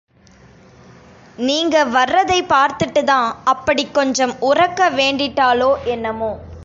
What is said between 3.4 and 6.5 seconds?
அப்படிக் கொஞ்சம் உரக்க வேண்டிட்டாளோ என்னமோ?